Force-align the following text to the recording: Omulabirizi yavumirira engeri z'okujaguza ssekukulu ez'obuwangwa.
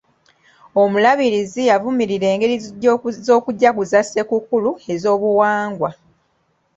Omulabirizi 0.81 1.61
yavumirira 1.69 2.25
engeri 2.33 2.55
z'okujaguza 3.25 3.99
ssekukulu 4.03 4.71
ez'obuwangwa. 4.93 5.89